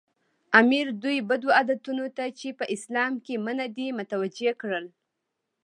[0.59, 4.85] امیر دوی بدو عادتونو ته چې په اسلام کې منع دي متوجه کړل.